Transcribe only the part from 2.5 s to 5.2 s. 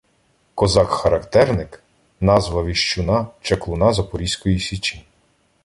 віщуна, чаклуна на Запорозькій Січі.